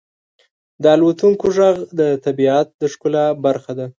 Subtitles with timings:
[0.81, 3.87] •د الوتونکو ږغ د طبیعت د ښکلا برخه ده.